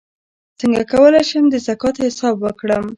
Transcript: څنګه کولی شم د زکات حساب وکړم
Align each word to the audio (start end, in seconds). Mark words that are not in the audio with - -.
څنګه 0.59 0.81
کولی 0.91 1.21
شم 1.29 1.45
د 1.49 1.55
زکات 1.67 1.95
حساب 2.05 2.35
وکړم 2.41 2.85